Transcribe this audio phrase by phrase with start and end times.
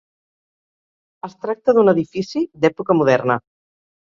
[1.27, 3.39] Es tracta d'un edifici d'època moderna.